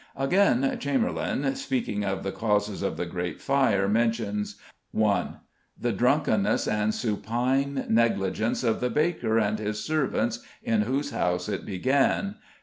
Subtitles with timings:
[0.15, 4.55] Again, Chamberlayne, speaking of the causes of the Great Fire, mentions:
[4.93, 5.37] 1.
[5.79, 11.67] "The drunkenness and supine negligence of the baker and his servants in whose house it
[11.67, 12.37] began.